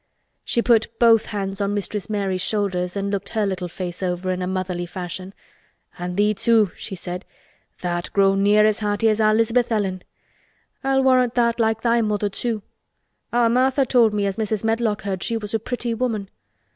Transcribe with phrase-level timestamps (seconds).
[0.43, 4.41] She put both hands on Mistress Mary's shoulders and looked her little face over in
[4.41, 5.31] a motherly fashion.
[5.99, 7.23] "An' thee, too!" she said.
[7.77, 10.01] "Tha'rt grown near as hearty as our 'Lisabeth Ellen.
[10.83, 12.63] I'll warrant tha'rt like thy mother too.
[13.31, 14.63] Our Martha told me as Mrs.
[14.63, 16.29] Medlock heard she was a pretty woman.